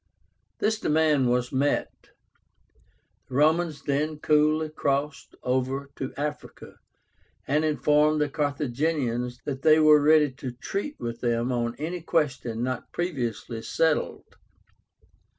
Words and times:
This 0.57 0.79
demand 0.79 1.29
was 1.29 1.51
met. 1.51 1.91
The 3.29 3.35
Romans 3.35 3.83
then 3.83 4.17
coolly 4.17 4.69
crossed 4.71 5.35
over 5.43 5.91
to 5.97 6.11
Africa, 6.17 6.79
and 7.47 7.63
informed 7.63 8.19
the 8.19 8.27
Carthaginians 8.27 9.37
that 9.45 9.61
they 9.61 9.79
were 9.79 10.01
ready 10.01 10.31
to 10.31 10.53
treat 10.53 10.99
with 10.99 11.21
them 11.21 11.51
on 11.51 11.75
any 11.75 12.01
question 12.01 12.63
not 12.63 12.91
previously 12.91 13.61
settled. 13.61 14.37